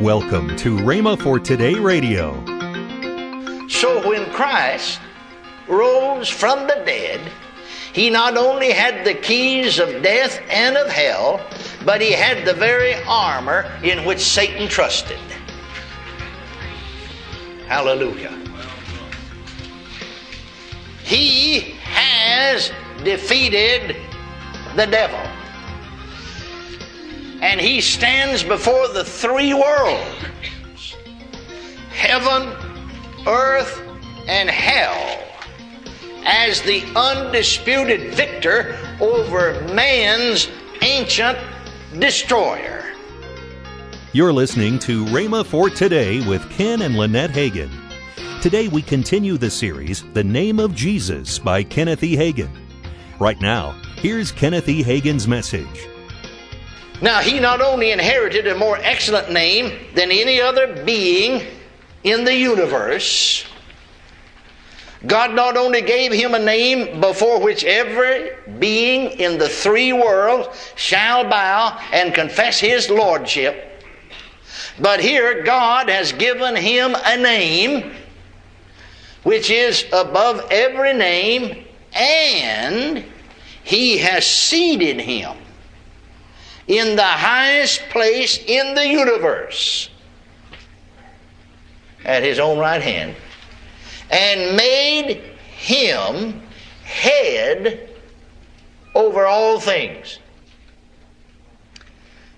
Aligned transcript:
Welcome 0.00 0.56
to 0.56 0.76
Rhema 0.78 1.22
for 1.22 1.38
Today 1.38 1.74
Radio. 1.74 2.34
So 3.68 4.06
when 4.08 4.28
Christ 4.32 4.98
rose 5.68 6.28
from 6.28 6.66
the 6.66 6.82
dead, 6.84 7.20
he 7.92 8.10
not 8.10 8.36
only 8.36 8.72
had 8.72 9.06
the 9.06 9.14
keys 9.14 9.78
of 9.78 10.02
death 10.02 10.40
and 10.50 10.76
of 10.76 10.90
hell, 10.90 11.40
but 11.84 12.00
he 12.00 12.10
had 12.10 12.44
the 12.44 12.54
very 12.54 12.94
armor 13.04 13.70
in 13.84 14.04
which 14.04 14.18
Satan 14.18 14.66
trusted. 14.66 15.20
Hallelujah. 17.68 18.36
He 21.04 21.76
has 21.82 22.72
defeated 23.04 23.96
the 24.74 24.86
devil. 24.86 25.20
And 27.44 27.60
he 27.60 27.82
stands 27.82 28.42
before 28.42 28.88
the 28.88 29.04
three 29.04 29.52
worlds 29.52 30.96
heaven, 31.90 32.48
earth, 33.26 33.82
and 34.26 34.48
hell 34.48 35.22
as 36.24 36.62
the 36.62 36.82
undisputed 36.96 38.14
victor 38.14 38.78
over 38.98 39.60
man's 39.74 40.48
ancient 40.80 41.36
destroyer. 41.98 42.82
You're 44.14 44.32
listening 44.32 44.78
to 44.78 45.04
Rhema 45.04 45.44
for 45.44 45.68
Today 45.68 46.26
with 46.26 46.48
Ken 46.48 46.80
and 46.80 46.96
Lynette 46.96 47.32
Hagin. 47.32 47.70
Today 48.40 48.68
we 48.68 48.80
continue 48.80 49.36
the 49.36 49.50
series, 49.50 50.02
The 50.14 50.24
Name 50.24 50.58
of 50.58 50.74
Jesus 50.74 51.38
by 51.38 51.62
Kenneth 51.62 52.02
E. 52.04 52.16
Hagin. 52.16 52.48
Right 53.20 53.40
now, 53.42 53.72
here's 53.96 54.32
Kenneth 54.32 54.70
E. 54.70 54.82
Hagin's 54.82 55.28
message. 55.28 55.88
Now, 57.04 57.20
he 57.20 57.38
not 57.38 57.60
only 57.60 57.90
inherited 57.90 58.46
a 58.46 58.54
more 58.54 58.78
excellent 58.80 59.30
name 59.30 59.78
than 59.94 60.10
any 60.10 60.40
other 60.40 60.82
being 60.86 61.46
in 62.02 62.24
the 62.24 62.34
universe, 62.34 63.44
God 65.06 65.34
not 65.34 65.58
only 65.58 65.82
gave 65.82 66.12
him 66.12 66.34
a 66.34 66.38
name 66.38 67.02
before 67.02 67.42
which 67.42 67.62
every 67.62 68.30
being 68.58 69.10
in 69.20 69.36
the 69.36 69.50
three 69.50 69.92
worlds 69.92 70.72
shall 70.76 71.28
bow 71.28 71.78
and 71.92 72.14
confess 72.14 72.58
his 72.58 72.88
lordship, 72.88 73.84
but 74.80 74.98
here 74.98 75.42
God 75.42 75.90
has 75.90 76.10
given 76.10 76.56
him 76.56 76.96
a 77.04 77.18
name 77.18 77.92
which 79.24 79.50
is 79.50 79.84
above 79.92 80.50
every 80.50 80.94
name, 80.94 81.66
and 81.92 83.04
he 83.62 83.98
has 83.98 84.26
seated 84.26 85.02
him 85.02 85.36
in 86.66 86.96
the 86.96 87.02
highest 87.02 87.82
place 87.90 88.38
in 88.46 88.74
the 88.74 88.86
universe 88.86 89.90
at 92.04 92.22
his 92.22 92.38
own 92.38 92.58
right 92.58 92.82
hand 92.82 93.14
and 94.10 94.56
made 94.56 95.22
him 95.56 96.40
head 96.84 97.90
over 98.94 99.26
all 99.26 99.58
things. 99.58 100.18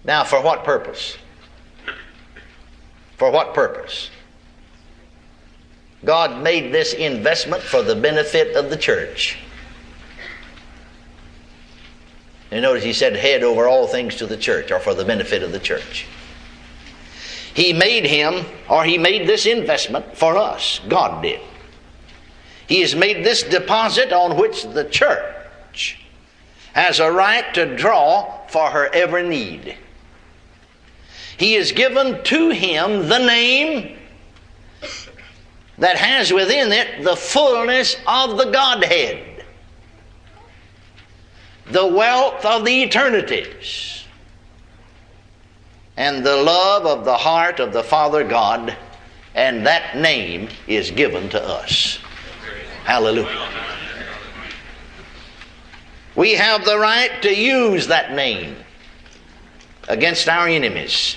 Now, 0.04 0.24
for 0.24 0.40
what 0.40 0.64
purpose? 0.64 1.16
For 3.16 3.30
what 3.30 3.54
purpose? 3.54 4.10
God 6.04 6.42
made 6.42 6.72
this 6.72 6.92
investment 6.92 7.62
for 7.62 7.82
the 7.82 7.96
benefit 7.96 8.54
of 8.56 8.70
the 8.70 8.76
church. 8.76 9.38
And 12.50 12.62
notice 12.62 12.84
he 12.84 12.92
said, 12.92 13.16
head 13.16 13.42
over 13.42 13.66
all 13.66 13.86
things 13.86 14.16
to 14.16 14.26
the 14.26 14.36
church, 14.36 14.70
or 14.70 14.78
for 14.78 14.94
the 14.94 15.04
benefit 15.04 15.42
of 15.42 15.52
the 15.52 15.58
church. 15.58 16.06
He 17.54 17.72
made 17.72 18.04
him, 18.04 18.44
or 18.68 18.84
he 18.84 18.98
made 18.98 19.26
this 19.26 19.46
investment 19.46 20.16
for 20.16 20.36
us. 20.36 20.80
God 20.88 21.22
did. 21.22 21.40
He 22.68 22.80
has 22.82 22.94
made 22.94 23.24
this 23.24 23.42
deposit 23.42 24.12
on 24.12 24.36
which 24.36 24.62
the 24.64 24.84
church 24.84 26.04
has 26.74 27.00
a 27.00 27.10
right 27.10 27.54
to 27.54 27.76
draw 27.76 28.46
for 28.48 28.70
her 28.70 28.92
every 28.92 29.26
need. 29.26 29.76
He 31.38 31.54
has 31.54 31.72
given 31.72 32.22
to 32.24 32.50
him 32.50 33.08
the 33.08 33.18
name 33.18 33.96
that 35.78 35.96
has 35.96 36.32
within 36.32 36.72
it 36.72 37.04
the 37.04 37.16
fullness 37.16 37.96
of 38.06 38.38
the 38.38 38.50
Godhead, 38.50 39.35
the 41.70 41.86
wealth 41.86 42.44
of 42.44 42.64
the 42.64 42.82
eternities, 42.82 44.04
and 45.96 46.24
the 46.24 46.36
love 46.36 46.86
of 46.86 47.04
the 47.04 47.16
heart 47.16 47.60
of 47.60 47.72
the 47.72 47.82
Father 47.82 48.26
God, 48.26 48.76
and 49.34 49.66
that 49.66 49.96
name 49.96 50.48
is 50.66 50.90
given 50.90 51.28
to 51.30 51.42
us. 51.42 51.98
Hallelujah. 52.84 53.48
We 56.14 56.32
have 56.32 56.64
the 56.64 56.78
right 56.78 57.20
to 57.22 57.34
use 57.34 57.88
that 57.88 58.12
name 58.12 58.56
against 59.88 60.28
our 60.28 60.48
enemies. 60.48 61.16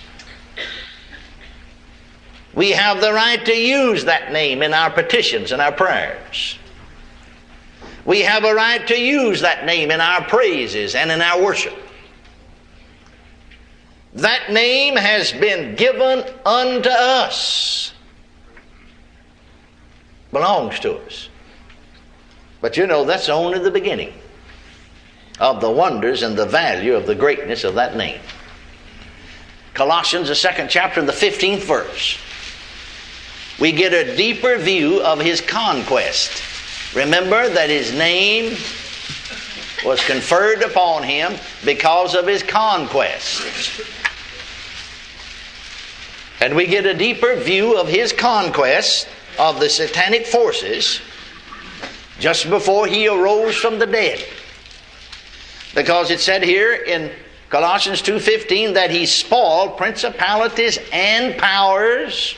We 2.54 2.72
have 2.72 3.00
the 3.00 3.14
right 3.14 3.44
to 3.46 3.56
use 3.56 4.04
that 4.06 4.34
name 4.34 4.62
in 4.62 4.74
our 4.74 4.90
petitions 4.90 5.54
and 5.54 5.62
our 5.62 5.72
prayers. 5.72 6.59
We 8.06 8.22
have 8.22 8.44
a 8.44 8.54
right 8.54 8.86
to 8.88 9.00
use 9.00 9.42
that 9.42 9.66
name 9.66 9.92
in 9.92 10.02
our 10.02 10.24
praises 10.24 10.96
and 10.96 11.12
in 11.12 11.22
our 11.22 11.42
worship. 11.42 11.78
That 14.14 14.52
name 14.52 14.96
has 14.96 15.32
been 15.32 15.76
given 15.76 16.24
unto 16.46 16.90
us, 16.90 17.94
belongs 20.32 20.80
to 20.80 20.96
us. 20.96 21.30
But 22.62 22.76
you 22.76 22.88
know, 22.88 23.06
that's 23.06 23.30
only 23.30 23.60
the 23.60 23.72
beginning 23.72 24.14
of 25.40 25.62
the 25.62 25.70
wonders 25.70 26.24
and 26.24 26.36
the 26.36 26.46
value 26.46 26.96
of 26.96 27.06
the 27.06 27.16
greatness 27.16 27.64
of 27.64 27.76
that 27.76 27.96
name. 27.96 28.20
Colossians, 29.74 30.28
the 30.28 30.36
second 30.36 30.70
chapter, 30.70 31.02
the 31.02 31.12
15th 31.12 31.60
verse 31.60 32.18
we 33.60 33.74
get 33.74 33.94
a 33.94 34.16
deeper 34.16 34.58
view 34.58 35.02
of 35.02 35.20
his 35.20 35.42
conquest. 35.42 36.42
Remember 36.94 37.50
that 37.50 37.70
his 37.70 37.94
name 37.94 38.58
was 39.86 40.04
conferred 40.06 40.64
upon 40.64 41.04
him 41.04 41.34
because 41.64 42.16
of 42.16 42.26
his 42.28 42.44
conquest. 42.44 43.42
And 46.42 46.56
we 46.56 46.66
get 46.66 46.86
a 46.86 46.94
deeper 46.94 47.36
view 47.36 47.78
of 47.78 47.88
his 47.88 48.14
conquest 48.14 49.08
of 49.38 49.60
the 49.60 49.70
satanic 49.70 50.26
forces 50.26 51.02
just 52.20 52.50
before 52.50 52.88
he 52.88 53.08
arose 53.08 53.56
from 53.56 53.80
the 53.80 53.86
dead. 53.86 54.24
Because 55.76 56.12
it 56.12 56.20
said 56.20 56.44
here 56.44 56.74
in 56.74 57.12
Colossians 57.50 58.02
2:15 58.02 58.74
that 58.74 58.92
he 58.92 59.06
spoiled 59.06 59.78
principalities 59.78 60.80
and 60.92 61.38
powers 61.38 62.36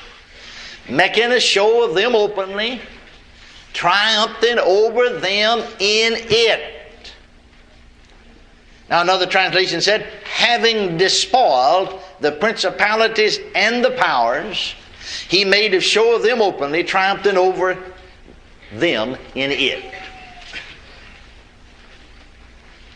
making 0.88 1.32
a 1.32 1.40
show 1.40 1.84
of 1.84 1.96
them 1.96 2.16
openly, 2.16 2.82
triumphing 3.74 4.60
over 4.60 5.20
them 5.20 5.60
in 5.80 6.14
it. 6.16 7.14
Now, 8.90 9.02
another 9.02 9.26
translation 9.26 9.80
said, 9.80 10.02
having 10.26 10.98
despoiled 10.98 12.02
the 12.20 12.34
principalities 12.34 13.40
and 13.56 13.84
the 13.84 13.92
powers, 13.92 14.76
he 15.30 15.46
made 15.46 15.74
a 15.74 15.80
show 15.80 16.16
of 16.16 16.24
them 16.24 16.42
openly, 16.42 16.84
triumphing 16.84 17.38
over 17.38 17.78
them 18.74 19.18
in 19.36 19.52
it. 19.52 19.94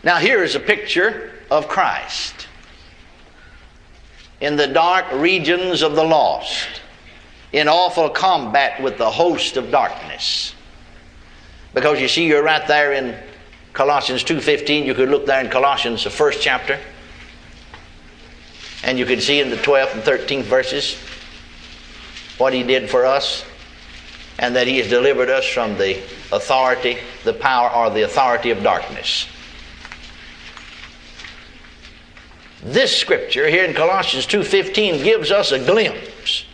Now, 0.02 0.18
here 0.18 0.44
is 0.44 0.54
a 0.54 0.60
picture 0.60 1.32
of 1.50 1.66
Christ 1.66 2.46
in 4.40 4.56
the 4.56 4.66
dark 4.66 5.10
regions 5.12 5.82
of 5.82 5.94
the 5.94 6.04
lost 6.04 6.82
in 7.52 7.68
awful 7.68 8.10
combat 8.10 8.82
with 8.82 8.98
the 8.98 9.10
host 9.10 9.56
of 9.56 9.70
darkness. 9.70 10.54
Because 11.76 12.00
you 12.00 12.08
see, 12.08 12.26
you're 12.26 12.42
right 12.42 12.66
there 12.66 12.94
in 12.94 13.14
Colossians 13.74 14.24
2.15. 14.24 14.86
You 14.86 14.94
could 14.94 15.10
look 15.10 15.26
there 15.26 15.44
in 15.44 15.50
Colossians, 15.50 16.04
the 16.04 16.10
first 16.10 16.40
chapter. 16.40 16.80
And 18.82 18.98
you 18.98 19.04
can 19.04 19.20
see 19.20 19.40
in 19.40 19.50
the 19.50 19.56
12th 19.56 19.92
and 19.92 20.02
13th 20.02 20.44
verses 20.44 20.96
what 22.38 22.54
he 22.54 22.62
did 22.62 22.88
for 22.88 23.04
us 23.04 23.44
and 24.38 24.56
that 24.56 24.66
he 24.66 24.78
has 24.78 24.88
delivered 24.88 25.28
us 25.28 25.46
from 25.46 25.76
the 25.76 25.98
authority, 26.32 26.96
the 27.24 27.34
power, 27.34 27.68
or 27.68 27.90
the 27.90 28.04
authority 28.04 28.48
of 28.48 28.62
darkness. 28.62 29.26
This 32.62 32.96
scripture 32.96 33.48
here 33.48 33.66
in 33.66 33.74
Colossians 33.74 34.24
2:15 34.24 35.04
gives 35.04 35.30
us 35.30 35.52
a 35.52 35.58
glimpse 35.58 36.44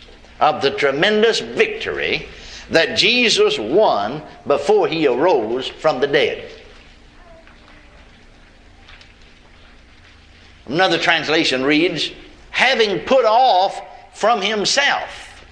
of 0.41 0.61
the 0.61 0.71
tremendous 0.71 1.39
victory 1.39 2.27
that 2.69 2.97
Jesus 2.97 3.59
won 3.59 4.21
before 4.47 4.87
he 4.87 5.07
arose 5.07 5.67
from 5.67 5.99
the 5.99 6.07
dead. 6.07 6.49
Another 10.65 10.97
translation 10.97 11.63
reads, 11.63 12.11
having 12.51 12.99
put 12.99 13.25
off 13.25 13.81
from 14.13 14.41
himself 14.41 15.45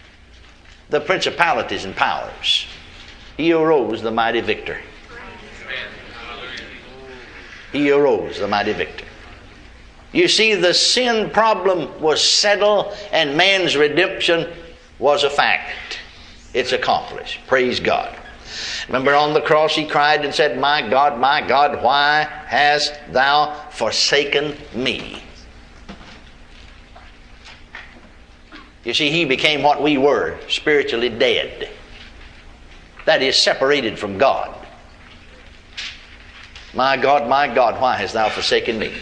the 0.89 0.99
principalities 0.99 1.85
and 1.85 1.95
powers. 1.95 2.65
He 3.37 3.51
arose 3.53 4.01
the 4.01 4.11
mighty 4.11 4.41
victor. 4.41 4.79
He 7.71 7.89
arose 7.91 8.39
the 8.39 8.47
mighty 8.47 8.73
victor. 8.73 9.05
You 10.11 10.27
see, 10.27 10.55
the 10.55 10.73
sin 10.73 11.29
problem 11.29 12.01
was 12.01 12.21
settled 12.21 12.93
and 13.13 13.37
man's 13.37 13.77
redemption 13.77 14.51
was 14.99 15.23
a 15.23 15.29
fact. 15.29 16.00
It's 16.53 16.71
accomplished. 16.71 17.39
Praise 17.48 17.80
God. 17.80 18.18
Remember 18.88 19.15
on 19.15 19.33
the 19.33 19.42
cross 19.42 19.75
he 19.75 19.88
cried 19.88 20.25
and 20.25 20.33
said, 20.33 20.59
My 20.59 20.88
God, 20.88 21.19
my 21.19 21.45
God, 21.45 21.81
why 21.81 22.27
hast 22.45 22.94
thou 23.12 23.53
forsaken 23.69 24.57
me? 24.75 25.24
You 28.83 28.94
see, 28.94 29.12
he 29.12 29.25
became 29.25 29.62
what 29.62 29.81
we 29.81 29.98
were 29.98 30.39
spiritually 30.50 31.09
dead. 31.09 31.69
That 33.06 33.21
is, 33.21 33.38
separated 33.38 33.97
from 33.97 34.18
God. 34.18 34.56
My 36.74 36.97
God, 36.97 37.30
my 37.30 37.54
God, 37.54 37.80
why 37.81 37.95
hast 37.97 38.13
thou 38.13 38.30
forsaken 38.30 38.80
me? 38.80 38.94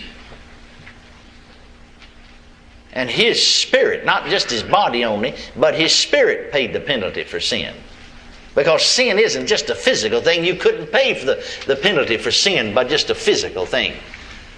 And 2.94 3.10
his 3.10 3.46
spirit, 3.46 4.06
not 4.06 4.28
just 4.28 4.50
his 4.50 4.64
body 4.64 5.06
only, 5.06 5.36
but 5.56 5.76
his 5.76 5.94
spirit 5.94 6.52
paid 6.52 6.74
the 6.74 6.80
penalty 6.80 7.24
for 7.24 7.40
sin. 7.40 7.76
Because 8.56 8.84
sin 8.84 9.20
isn't 9.20 9.48
just 9.48 9.70
a 9.70 9.76
physical 9.76 10.22
thing. 10.22 10.44
You 10.44 10.56
couldn't 10.56 10.88
pay 10.88 11.14
for 11.14 11.26
the, 11.26 11.46
the 11.68 11.76
penalty 11.76 12.18
for 12.18 12.32
sin 12.32 12.74
by 12.74 12.84
just 12.84 13.10
a 13.10 13.16
physical 13.16 13.66
thing. 13.66 13.94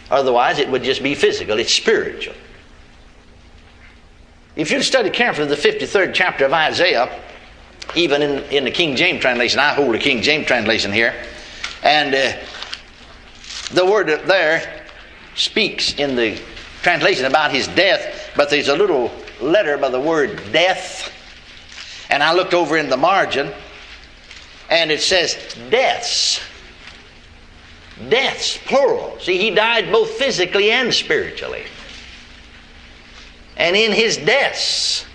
Otherwise, 0.10 0.60
it 0.60 0.69
would 0.69 0.83
just 0.83 1.04
be 1.04 1.13
physical. 1.13 1.60
It's 1.60 1.74
spiritual. 1.74 2.36
If 4.56 4.72
you 4.72 4.81
study 4.81 5.10
carefully 5.10 5.48
the 5.48 5.56
53rd 5.56 6.13
chapter 6.13 6.45
of 6.45 6.54
Isaiah, 6.54 7.10
even 7.95 8.22
in, 8.22 8.44
in 8.45 8.63
the 8.63 8.72
King 8.72 8.95
James 8.95 9.22
translation, 9.22 9.60
I 9.60 9.74
hold 9.74 9.94
the 9.94 10.00
King 10.00 10.22
James 10.22 10.45
translation 10.45 10.92
here, 10.92 11.13
and 11.84 12.13
uh, 12.13 12.34
the 13.72 13.86
word 13.86 14.07
there 14.07 14.86
speaks 15.36 15.94
in 15.95 16.16
the 16.16 16.39
translation 16.81 17.25
about 17.25 17.51
his 17.51 17.68
death, 17.69 18.31
but 18.36 18.50
there's 18.50 18.68
a 18.68 18.75
little 18.75 19.12
letter 19.42 19.78
by 19.78 19.89
the 19.89 20.00
word 20.00 20.42
death. 20.51 21.12
And 22.10 22.22
I 22.22 22.33
looked 22.33 22.54
over 22.54 22.78
in 22.78 22.89
the 22.89 22.98
margin, 22.98 23.51
and 24.69 24.92
it 24.92 25.01
says 25.01 25.56
deaths. 25.69 26.42
Deaths, 28.10 28.57
plural. 28.66 29.19
See, 29.19 29.38
he 29.38 29.51
died 29.51 29.92
both 29.92 30.10
physically 30.12 30.72
and 30.72 30.94
spiritually. 30.94 31.63
And 33.57 33.75
in 33.75 33.92
his 33.92 34.18
deaths, 34.18 35.06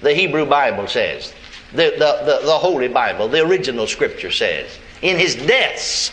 the 0.00 0.12
Hebrew 0.12 0.44
Bible 0.46 0.88
says, 0.88 1.32
the, 1.72 1.92
the, 1.92 2.24
the, 2.24 2.46
the 2.46 2.58
Holy 2.58 2.88
Bible, 2.88 3.28
the 3.28 3.46
original 3.46 3.86
scripture 3.86 4.32
says, 4.32 4.76
in 5.02 5.16
his 5.16 5.36
deaths, 5.36 6.10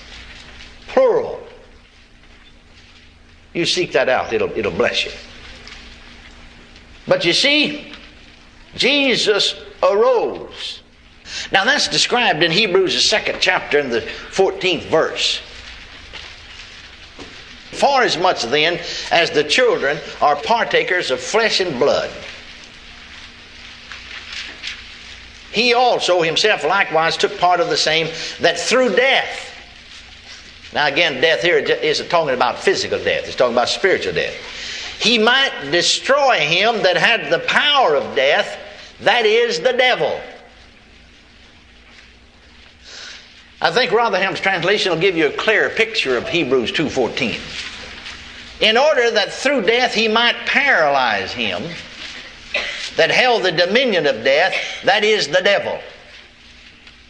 plural, 0.88 1.47
you 3.58 3.66
seek 3.66 3.92
that 3.94 4.08
out, 4.08 4.32
it'll, 4.32 4.56
it'll 4.58 4.72
bless 4.72 5.06
you. 5.06 5.12
But 7.08 7.26
you 7.26 7.34
see, 7.34 7.94
Jesus 8.76 9.56
arose. 9.82 10.82
Now 11.52 11.66
that's 11.66 11.88
described 11.88 12.44
in 12.44 12.52
Hebrews, 12.52 12.94
the 12.94 13.00
second 13.00 13.38
chapter, 13.42 13.80
in 13.80 13.90
the 13.90 14.02
14th 14.02 14.84
verse. 14.84 15.42
For 17.72 18.02
as 18.02 18.18
much 18.18 18.44
then 18.44 18.80
as 19.12 19.32
the 19.32 19.44
children 19.44 20.00
are 20.22 20.36
partakers 20.36 21.12
of 21.12 21.20
flesh 21.20 21.60
and 21.60 21.80
blood, 21.80 22.10
he 25.52 25.74
also 25.74 26.22
himself 26.22 26.64
likewise 26.64 27.18
took 27.18 27.38
part 27.40 27.60
of 27.60 27.70
the 27.70 27.78
same, 27.78 28.08
that 28.40 28.60
through 28.60 28.96
death, 28.96 29.47
now, 30.74 30.88
again, 30.88 31.22
death 31.22 31.42
here 31.42 31.58
isn't 31.58 32.10
talking 32.10 32.34
about 32.34 32.60
physical 32.60 33.02
death, 33.02 33.28
it's 33.28 33.36
talking 33.36 33.56
about 33.56 33.70
spiritual 33.70 34.14
death. 34.14 34.36
He 35.00 35.18
might 35.18 35.72
destroy 35.72 36.40
him 36.40 36.82
that 36.84 36.98
had 36.98 37.32
the 37.32 37.40
power 37.40 37.96
of 37.96 38.16
death, 38.16 38.58
that 39.02 39.26
is 39.26 39.60
the 39.60 39.74
devil. 39.74 40.20
I 43.60 43.72
think 43.72 43.92
Rotherham's 43.92 44.40
translation 44.40 44.92
will 44.92 45.00
give 45.00 45.18
you 45.18 45.28
a 45.28 45.32
clearer 45.32 45.70
picture 45.70 46.18
of 46.18 46.28
Hebrews 46.28 46.72
2:14. 46.72 47.40
In 48.60 48.78
order 48.78 49.10
that 49.12 49.34
through 49.34 49.64
death 49.64 49.94
he 49.94 50.08
might 50.08 50.36
paralyze 50.46 51.32
him 51.32 51.64
that 52.98 53.12
held 53.12 53.44
the 53.44 53.52
dominion 53.52 54.06
of 54.06 54.24
death, 54.24 54.56
that 54.84 55.04
is 55.04 55.28
the 55.28 55.42
devil. 55.42 55.80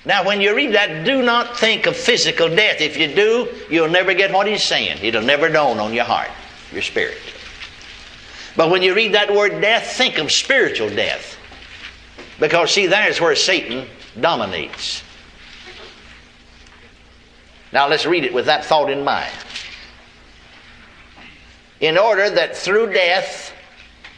Now, 0.07 0.23
when 0.23 0.39
you 0.39 0.55
read 0.55 0.73
that, 0.73 1.03
do 1.03 1.21
not 1.21 1.59
think 1.59 1.85
of 1.85 1.97
physical 1.97 2.47
death. 2.47 2.79
If 2.79 2.95
you 2.95 3.13
do, 3.13 3.53
you'll 3.69 3.89
never 3.89 4.13
get 4.13 4.31
what 4.31 4.47
he's 4.47 4.63
saying. 4.63 4.99
It'll 5.01 5.21
never 5.21 5.49
dawn 5.49 5.79
on 5.79 5.93
your 5.93 6.05
heart, 6.05 6.29
your 6.71 6.81
spirit. 6.81 7.17
But 8.55 8.71
when 8.71 8.81
you 8.81 8.95
read 8.95 9.15
that 9.15 9.35
word 9.35 9.59
death, 9.59 9.97
think 9.97 10.17
of 10.17 10.31
spiritual 10.31 10.89
death. 10.89 11.37
Because, 12.39 12.71
see, 12.71 12.87
there's 12.87 13.19
where 13.19 13.35
Satan 13.35 13.85
dominates. 14.17 15.03
Now, 17.73 17.89
let's 17.89 18.05
read 18.05 18.23
it 18.23 18.33
with 18.33 18.45
that 18.45 18.63
thought 18.63 18.89
in 18.89 19.03
mind. 19.03 19.33
In 21.81 21.97
order 21.97 22.29
that 22.29 22.55
through 22.55 22.93
death 22.93 23.51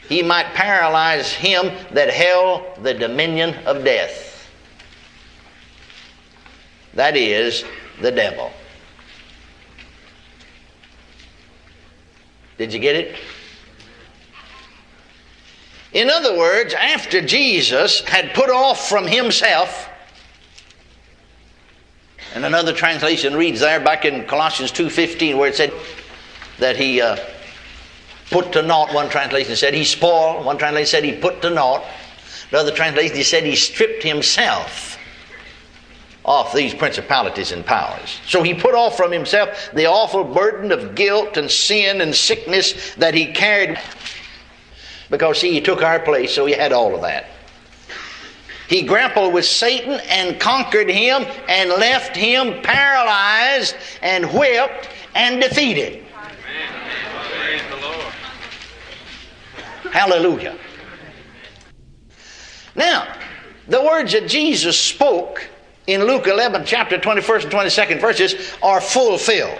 he 0.07 0.21
might 0.21 0.53
paralyze 0.53 1.33
him 1.33 1.71
that 1.93 2.11
held 2.11 2.83
the 2.83 2.93
dominion 2.93 3.55
of 3.65 3.83
death 3.83 4.28
that 6.93 7.15
is, 7.15 7.63
the 8.01 8.11
devil. 8.11 8.51
Did 12.57 12.73
you 12.73 12.79
get 12.79 12.95
it? 12.95 13.15
In 15.93 16.09
other 16.09 16.37
words, 16.37 16.73
after 16.73 17.21
Jesus 17.21 18.01
had 18.01 18.33
put 18.33 18.49
off 18.49 18.89
from 18.89 19.07
himself, 19.07 19.89
and 22.35 22.45
another 22.45 22.73
translation 22.73 23.35
reads 23.35 23.61
there 23.61 23.79
back 23.79 24.05
in 24.05 24.25
Colossians 24.25 24.71
2.15 24.71 25.37
where 25.37 25.49
it 25.49 25.55
said 25.55 25.73
that 26.59 26.77
he 26.77 27.01
uh, 27.01 27.17
put 28.29 28.51
to 28.51 28.61
naught, 28.61 28.93
one 28.93 29.09
translation 29.09 29.55
said 29.55 29.73
he 29.73 29.83
spoiled, 29.83 30.45
one 30.45 30.57
translation 30.57 30.87
said 30.87 31.03
he 31.03 31.13
put 31.13 31.41
to 31.41 31.49
naught, 31.49 31.83
another 32.51 32.71
translation 32.71 33.15
he 33.15 33.23
said 33.23 33.43
he 33.43 33.55
stripped 33.55 34.03
himself 34.03 34.98
off 36.25 36.53
these 36.53 36.73
principalities 36.73 37.51
and 37.51 37.65
powers. 37.65 38.19
So 38.27 38.43
he 38.43 38.53
put 38.53 38.75
off 38.75 38.97
from 38.97 39.11
himself 39.11 39.69
the 39.73 39.85
awful 39.85 40.23
burden 40.23 40.71
of 40.71 40.95
guilt 40.95 41.37
and 41.37 41.49
sin 41.49 42.01
and 42.01 42.13
sickness 42.13 42.95
that 42.95 43.13
he 43.13 43.27
carried. 43.31 43.79
Because, 45.09 45.39
see, 45.39 45.51
he 45.51 45.61
took 45.61 45.81
our 45.81 45.99
place, 45.99 46.33
so 46.33 46.45
he 46.45 46.53
had 46.53 46.71
all 46.71 46.93
of 46.93 47.01
that. 47.01 47.25
He 48.67 48.83
grappled 48.83 49.33
with 49.33 49.45
Satan 49.45 49.99
and 50.09 50.39
conquered 50.39 50.89
him 50.89 51.25
and 51.47 51.69
left 51.71 52.15
him 52.15 52.61
paralyzed 52.61 53.75
and 54.03 54.25
whipped 54.31 54.89
and 55.15 55.41
defeated. 55.41 56.05
Hallelujah. 59.91 60.55
Now, 62.75 63.11
the 63.67 63.81
words 63.81 64.11
that 64.11 64.27
Jesus 64.27 64.79
spoke 64.79 65.47
in 65.89 66.03
Luke 66.03 66.27
11, 66.27 66.65
chapter 66.65 66.99
21st 66.99 67.43
and 67.45 67.51
22nd 67.51 67.99
verses 67.99 68.53
are 68.61 68.79
fulfilled. 68.79 69.59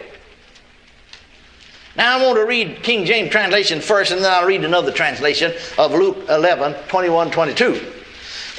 Now 1.95 2.19
I 2.19 2.23
want 2.23 2.37
to 2.37 2.45
read 2.45 2.83
King 2.83 3.03
James 3.05 3.31
translation 3.31 3.81
first, 3.81 4.11
and 4.11 4.23
then 4.23 4.31
I'll 4.31 4.45
read 4.45 4.63
another 4.63 4.91
translation 4.91 5.51
of 5.79 5.91
Luke 5.91 6.25
11, 6.29 6.75
21, 6.87 7.31
22. 7.31 7.93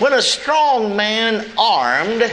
When 0.01 0.13
a 0.13 0.21
strong 0.21 0.97
man 0.97 1.49
armed 1.57 2.31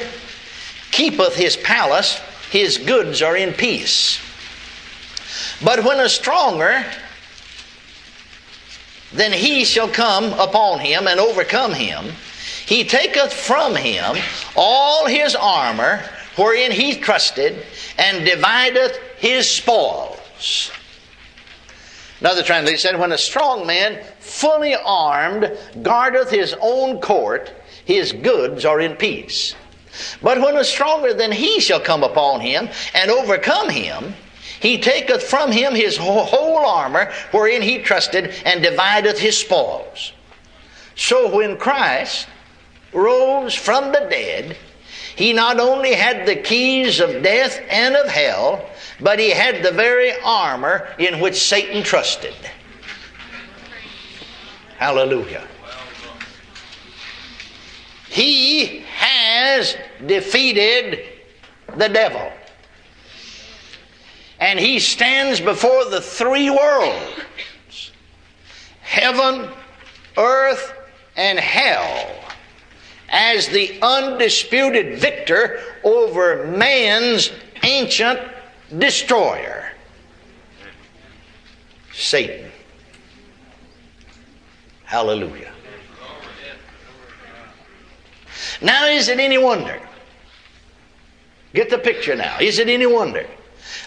keepeth 0.92 1.36
his 1.36 1.56
palace, 1.56 2.20
his 2.50 2.80
goods 2.80 3.22
are 3.22 3.38
in 3.38 3.54
peace. 3.54 4.20
But 5.64 5.84
when 5.84 6.00
a 6.00 6.10
stronger, 6.10 6.84
then 9.14 9.32
he 9.32 9.66
shall 9.66 9.88
come 9.88 10.34
upon 10.40 10.80
him 10.80 11.08
and 11.08 11.20
overcome 11.20 11.74
him 11.74 12.14
he 12.68 12.84
taketh 12.84 13.32
from 13.32 13.76
him 13.76 14.18
all 14.56 15.08
his 15.08 15.36
armor 15.36 16.04
wherein 16.36 16.70
he 16.70 16.96
trusted, 16.98 17.66
and 17.98 18.26
divideth 18.26 18.98
his 19.18 19.50
spoils. 19.50 20.70
Another 22.20 22.44
translation 22.44 22.80
said, 22.80 23.00
When 23.00 23.12
a 23.12 23.18
strong 23.18 23.66
man, 23.66 24.04
fully 24.20 24.76
armed, 24.76 25.58
guardeth 25.82 26.30
his 26.30 26.56
own 26.62 27.00
court, 27.00 27.54
his 27.86 28.12
goods 28.12 28.66
are 28.66 28.80
in 28.80 28.96
peace. 28.96 29.56
But 30.22 30.42
when 30.42 30.58
a 30.58 30.64
stronger 30.64 31.14
than 31.14 31.32
he 31.32 31.60
shall 31.60 31.80
come 31.80 32.04
upon 32.04 32.42
him 32.42 32.70
and 32.94 33.10
overcome 33.10 33.70
him, 33.70 34.14
he 34.60 34.78
taketh 34.78 35.24
from 35.24 35.52
him 35.52 35.74
his 35.74 35.98
whole 35.98 36.66
armor 36.66 37.12
wherein 37.32 37.62
he 37.62 37.80
trusted, 37.80 38.34
and 38.46 38.62
divideth 38.62 39.20
his 39.20 39.38
spoils. 39.38 40.12
So 40.96 41.34
when 41.34 41.58
Christ 41.58 42.28
rose 42.94 43.54
from 43.54 43.92
the 43.92 44.08
dead, 44.10 44.58
he 45.16 45.34
not 45.34 45.60
only 45.60 45.94
had 45.94 46.28
the 46.28 46.36
keys 46.36 47.00
of 47.00 47.24
death 47.24 47.60
and 47.70 47.96
of 47.96 48.08
hell, 48.08 48.70
but 49.00 49.18
he 49.18 49.32
had 49.32 49.64
the 49.64 49.72
very 49.72 50.14
armor 50.24 50.88
in 51.00 51.20
which 51.20 51.36
Satan 51.36 51.82
trusted. 51.84 52.36
Hallelujah. 54.78 55.48
He 58.10 58.84
has 58.96 59.76
defeated 60.06 61.04
the 61.76 61.90
devil. 61.90 62.32
And 64.40 64.60
he 64.60 64.80
stands 64.80 65.42
before 65.42 65.86
the 65.86 66.00
three 66.00 66.52
worlds 66.52 67.92
heaven, 68.82 69.50
earth, 70.16 70.74
and 71.16 71.40
hell 71.40 72.27
as 73.10 73.48
the 73.48 73.78
undisputed 73.82 75.00
victor 75.00 75.60
over 75.84 76.46
man's 76.48 77.32
ancient 77.64 78.20
destroyer, 78.78 79.72
Satan. 81.94 82.52
Hallelujah. 84.84 85.52
Now, 88.62 88.88
is 88.88 89.08
it 89.08 89.20
any 89.20 89.38
wonder? 89.38 89.80
Get 91.54 91.70
the 91.70 91.78
picture 91.78 92.16
now. 92.16 92.38
Is 92.40 92.60
it 92.60 92.70
any 92.70 92.86
wonder 92.86 93.26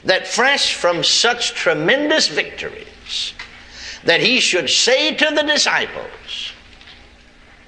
that 0.04 0.26
fresh 0.26 0.74
from 0.74 1.04
such 1.04 1.54
tremendous 1.54 2.28
victories, 2.28 3.34
that 4.04 4.20
he 4.20 4.40
should 4.40 4.70
say 4.70 5.14
to 5.14 5.34
the 5.34 5.42
disciples, 5.42 6.50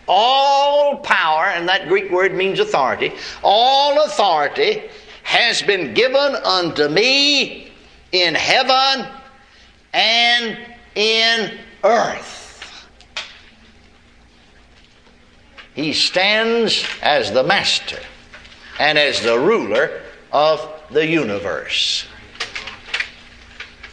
all 0.08 0.98
power, 0.98 1.46
and 1.46 1.68
that 1.68 1.88
Greek 1.88 2.10
word 2.10 2.34
means 2.34 2.58
authority, 2.58 3.12
all 3.42 4.04
authority 4.04 4.82
has 5.22 5.62
been 5.62 5.94
given 5.94 6.36
unto 6.44 6.88
me 6.88 7.72
in 8.12 8.34
heaven 8.34 9.06
and 9.92 10.58
in 10.94 11.58
earth. 11.84 12.88
He 15.74 15.92
stands 15.92 16.84
as 17.02 17.32
the 17.32 17.42
master 17.42 17.98
and 18.78 18.98
as 18.98 19.22
the 19.22 19.38
ruler 19.38 20.02
of 20.30 20.68
the 20.90 21.06
universe. 21.06 22.06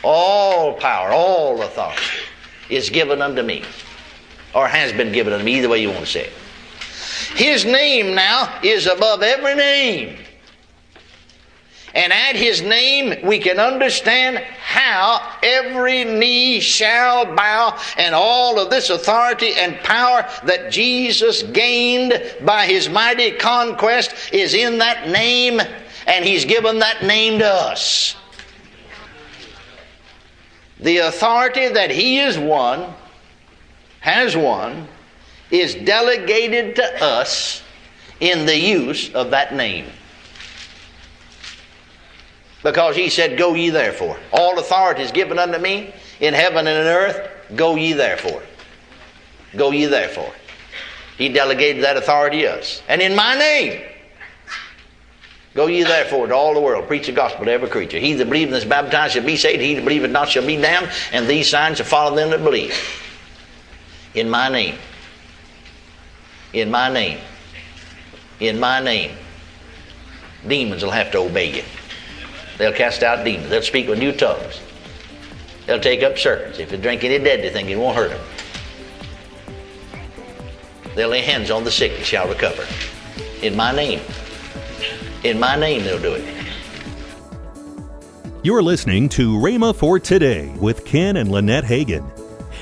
All 0.03 0.73
power, 0.73 1.11
all 1.11 1.61
authority 1.61 2.01
is 2.69 2.89
given 2.89 3.21
unto 3.21 3.43
me, 3.43 3.63
or 4.53 4.67
has 4.67 4.91
been 4.93 5.11
given 5.11 5.33
unto 5.33 5.45
me, 5.45 5.57
either 5.57 5.69
way 5.69 5.81
you 5.81 5.89
want 5.89 6.01
to 6.01 6.05
say 6.05 6.25
it. 6.25 6.33
His 7.35 7.65
name 7.65 8.15
now 8.15 8.59
is 8.63 8.87
above 8.87 9.21
every 9.21 9.55
name. 9.55 10.17
And 11.93 12.13
at 12.13 12.35
his 12.35 12.61
name, 12.61 13.25
we 13.25 13.39
can 13.39 13.59
understand 13.59 14.37
how 14.37 15.37
every 15.41 16.03
knee 16.03 16.59
shall 16.59 17.25
bow, 17.35 17.79
and 17.97 18.13
all 18.13 18.59
of 18.59 18.69
this 18.69 18.89
authority 18.91 19.53
and 19.53 19.75
power 19.79 20.27
that 20.45 20.71
Jesus 20.71 21.41
gained 21.41 22.21
by 22.45 22.67
his 22.67 22.89
mighty 22.89 23.31
conquest 23.31 24.13
is 24.31 24.53
in 24.53 24.77
that 24.77 25.09
name, 25.09 25.59
and 26.05 26.23
he's 26.23 26.45
given 26.45 26.79
that 26.79 27.03
name 27.03 27.39
to 27.39 27.47
us. 27.47 28.15
The 30.79 30.97
authority 30.99 31.69
that 31.69 31.89
he 31.89 32.17
has 32.17 32.37
won, 32.37 32.93
has 33.99 34.35
one, 34.35 34.87
is 35.51 35.75
delegated 35.75 36.75
to 36.75 37.03
us 37.03 37.63
in 38.19 38.45
the 38.45 38.57
use 38.57 39.13
of 39.13 39.31
that 39.31 39.53
name. 39.53 39.85
Because 42.63 42.95
he 42.95 43.09
said, 43.09 43.37
Go 43.37 43.53
ye 43.53 43.69
therefore. 43.69 44.17
All 44.31 44.59
authority 44.59 45.01
is 45.01 45.11
given 45.11 45.39
unto 45.39 45.57
me 45.57 45.93
in 46.19 46.33
heaven 46.33 46.67
and 46.67 46.77
in 46.77 46.87
earth. 46.87 47.29
Go 47.55 47.75
ye 47.75 47.93
therefore. 47.93 48.43
Go 49.55 49.71
ye 49.71 49.85
therefore. 49.85 50.31
He 51.17 51.29
delegated 51.29 51.83
that 51.83 51.97
authority 51.97 52.41
to 52.41 52.59
us. 52.59 52.81
And 52.87 53.01
in 53.01 53.15
my 53.15 53.37
name, 53.37 53.81
go 55.55 55.67
ye 55.67 55.83
therefore 55.83 56.27
to 56.27 56.35
all 56.35 56.53
the 56.53 56.61
world, 56.61 56.87
preach 56.87 57.07
the 57.07 57.11
gospel 57.11 57.45
to 57.45 57.51
every 57.51 57.69
creature. 57.69 57.97
He 57.97 58.13
that 58.13 58.25
believeth 58.25 58.53
and 58.53 58.63
is 58.63 58.69
baptized 58.69 59.13
shall 59.13 59.25
be 59.25 59.37
saved, 59.37 59.61
he 59.61 59.75
that 59.75 59.83
believeth 59.83 60.11
not 60.11 60.29
shall 60.29 60.45
be 60.45 60.57
damned, 60.57 60.91
and 61.11 61.27
these 61.27 61.49
signs 61.49 61.77
shall 61.77 61.85
follow 61.85 62.15
them 62.15 62.29
that 62.29 62.43
believe. 62.43 62.77
In 64.15 64.29
my 64.29 64.49
name. 64.49 64.75
In 66.53 66.71
my 66.71 66.91
name. 66.91 67.19
In 68.39 68.59
my 68.59 68.79
name. 68.79 69.11
Demons 70.47 70.83
will 70.83 70.91
have 70.91 71.11
to 71.11 71.19
obey 71.19 71.57
you. 71.57 71.63
They'll 72.57 72.73
cast 72.73 73.03
out 73.03 73.23
demons. 73.23 73.49
They'll 73.49 73.61
speak 73.61 73.87
with 73.87 73.99
new 73.99 74.11
tongues. 74.11 74.61
They'll 75.65 75.79
take 75.79 76.01
up 76.01 76.17
serpents. 76.17 76.59
If 76.59 76.71
you 76.71 76.77
drink 76.77 77.03
any 77.03 77.23
deadly 77.23 77.49
thing, 77.49 77.69
it 77.69 77.77
won't 77.77 77.95
hurt 77.95 78.09
them. 78.09 78.21
They'll 80.95 81.09
lay 81.09 81.21
hands 81.21 81.51
on 81.51 81.63
the 81.63 81.71
sick 81.71 81.91
and 81.95 82.03
shall 82.03 82.27
recover. 82.27 82.65
In 83.43 83.55
my 83.55 83.71
name. 83.73 84.01
In 85.23 85.39
my 85.39 85.55
name, 85.55 85.83
they'll 85.83 86.01
do 86.01 86.13
it. 86.13 86.35
You're 88.41 88.63
listening 88.63 89.09
to 89.09 89.37
Rhema 89.37 89.75
for 89.75 89.99
Today 89.99 90.53
with 90.59 90.85
Ken 90.85 91.17
and 91.17 91.29
Lynette 91.29 91.65
Hagin. 91.65 92.18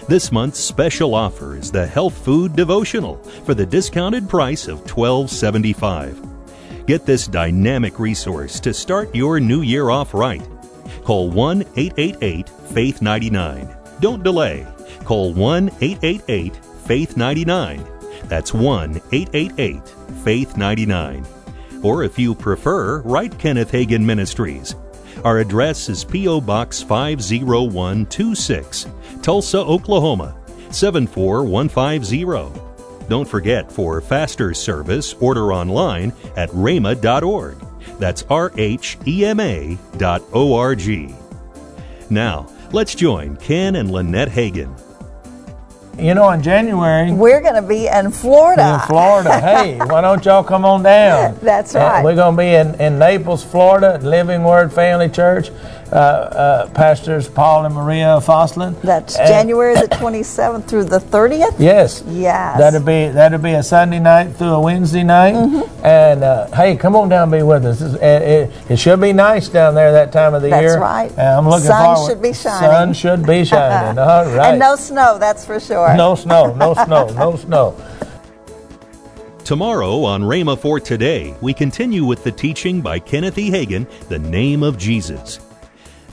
This 0.07 0.31
month's 0.31 0.61
special 0.61 1.13
offer 1.13 1.57
is 1.57 1.69
the 1.69 1.85
Health 1.85 2.17
Food 2.23 2.55
Devotional 2.55 3.17
for 3.43 3.53
the 3.53 3.65
discounted 3.65 4.29
price 4.29 4.69
of 4.69 4.85
$12.75. 4.85 6.85
Get 6.85 7.05
this 7.05 7.27
dynamic 7.27 7.99
resource 7.99 8.61
to 8.61 8.73
start 8.73 9.13
your 9.13 9.41
new 9.41 9.63
year 9.63 9.89
off 9.89 10.13
right. 10.13 10.47
Call 11.03 11.29
1 11.29 11.61
888 11.75 12.47
Faith 12.47 13.01
99. 13.01 13.75
Don't 13.99 14.23
delay. 14.23 14.65
Call 15.03 15.33
1 15.33 15.71
888 15.81 16.55
Faith 16.55 17.17
99. 17.17 17.85
That's 18.29 18.53
1 18.53 19.01
888 19.11 19.89
Faith 20.23 20.55
99. 20.55 21.25
Or 21.83 22.03
if 22.03 22.17
you 22.17 22.33
prefer, 22.33 23.01
write 23.01 23.37
Kenneth 23.37 23.73
Hagin 23.73 24.05
Ministries. 24.05 24.73
Our 25.24 25.39
address 25.39 25.89
is 25.89 26.03
P.O. 26.03 26.41
Box 26.41 26.83
50126, 26.83 28.86
Tulsa, 29.21 29.57
Oklahoma 29.59 30.36
74150. 30.71 33.07
Don't 33.09 33.27
forget 33.27 33.71
for 33.71 34.00
faster 34.01 34.53
service, 34.53 35.13
order 35.15 35.51
online 35.53 36.13
at 36.36 36.50
rhema.org. 36.50 37.57
That's 38.00 38.24
R 38.29 38.51
H 38.57 38.97
E 39.07 39.25
M 39.25 39.39
A 39.39 39.77
dot 39.97 40.21
O 40.33 40.53
R 40.55 40.75
G. 40.75 41.15
Now, 42.09 42.47
let's 42.71 42.95
join 42.95 43.36
Ken 43.38 43.75
and 43.75 43.91
Lynette 43.91 44.29
Hagin. 44.29 44.74
You 45.97 46.13
know, 46.13 46.29
in 46.29 46.43
January, 46.43 47.11
We're 47.11 47.41
going 47.41 47.55
to 47.55 47.67
be 47.67 47.87
in 47.87 48.11
Florida. 48.11 48.75
in 48.75 48.79
Florida. 48.87 49.39
hey, 49.39 49.77
why 49.87 50.01
don't 50.01 50.23
y'all 50.23 50.43
come 50.43 50.63
on 50.63 50.83
down? 50.83 51.35
That's 51.41 51.73
Uh, 51.75 51.79
right. 51.79 52.03
we're 52.03 52.13
going 52.15 52.35
to 52.35 52.37
be 52.39 52.53
in, 52.53 52.79
in 52.79 52.99
Naples, 52.99 53.43
Florida, 53.43 53.97
Living 54.03 54.43
Word 54.43 54.71
Family 54.71 55.09
Church. 55.09 55.49
Uh, 55.91 55.96
uh, 55.96 56.70
Pastors 56.72 57.29
Paul 57.29 57.65
and 57.65 57.74
Maria 57.74 58.20
Foslin. 58.22 58.79
That's 58.82 59.15
And- 59.17 59.27
January 59.27 59.74
the 59.75 59.88
27th 59.91 60.67
through 60.67 60.84
the 60.84 61.00
30th. 61.00 61.56
Yes. 61.60 62.03
Yes. 62.08 62.58
That'll 62.58 62.82
be 62.82 63.08
that'll 63.08 63.39
be 63.39 63.53
a 63.53 63.63
Sunday 63.63 64.00
night 64.00 64.34
through 64.36 64.50
a 64.50 64.60
Wednesday 64.60 65.03
night. 65.03 65.36
Mm-hmm. 65.36 65.86
And 65.86 66.24
uh, 66.25 66.48
hey, 66.56 66.75
come 66.75 66.96
on 66.98 67.08
down, 67.08 67.24
and 67.24 67.32
be 67.32 67.41
with 67.41 67.65
us. 67.65 67.82
It, 67.82 68.01
it, 68.03 68.51
it 68.70 68.75
should 68.77 69.00
be 69.00 69.13
nice 69.13 69.48
down 69.48 69.75
there 69.75 69.94
that 69.94 70.12
time 70.12 70.34
of 70.34 70.41
the 70.41 70.50
That's 70.50 70.62
year. 70.62 70.79
right. 70.79 71.10
And 71.12 71.22
I'm 71.22 71.48
looking 71.48 71.67
Sun 71.67 71.96
forward. 71.96 72.10
should 72.12 72.22
be 72.22 72.34
shining. 72.34 72.70
Sun 72.70 72.94
should 72.94 73.25
be 73.25 73.46
shining. 73.53 73.98
All 73.98 74.25
right. 74.25 74.50
And 74.51 74.60
no 74.60 74.75
snow, 74.75 75.17
that's 75.17 75.46
for 75.46 75.58
sure. 75.60 75.96
no 75.96 76.15
snow. 76.15 76.53
No 76.53 76.74
snow. 76.86 77.08
No 77.12 77.36
snow. 77.38 77.75
Tomorrow 79.46 80.03
on 80.03 80.22
Rhema 80.24 80.60
for 80.60 80.82
Today, 80.82 81.34
we 81.39 81.53
continue 81.53 82.03
with 82.03 82.25
the 82.25 82.32
teaching 82.34 82.82
by 82.82 83.00
Kenneth 83.00 83.38
E. 83.38 83.50
Hagin, 83.50 83.88
The 84.10 84.20
Name 84.20 84.62
of 84.63 84.77
Jesus. 84.77 85.39